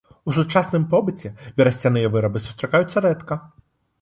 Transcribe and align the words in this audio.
У 0.29 0.33
сучасным 0.37 0.87
побыце 0.93 1.31
берасцяныя 1.61 2.11
вырабы 2.17 2.43
сустракаюцца 2.47 2.97
рэдка. 3.09 3.41